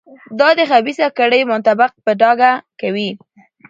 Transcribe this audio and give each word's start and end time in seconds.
دا 0.39 0.49
د 0.57 0.59
خبیثه 0.71 1.07
کړۍ 1.17 1.41
منطق 1.49 1.91
په 2.05 2.11
ډاګه 2.21 2.51
کوي. 2.79 3.09